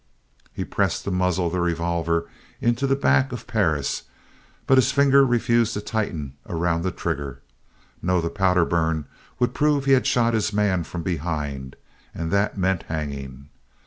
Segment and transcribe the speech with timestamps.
[0.51, 2.27] He pressed the muzzle of the revolver
[2.59, 4.05] into the back of Perris
[4.65, 7.43] but his finger refused to tighten around the trigger.
[8.01, 9.05] No, the powder burn
[9.37, 11.75] would prove he had shot his man from behind,
[12.15, 13.49] and that meant hanging.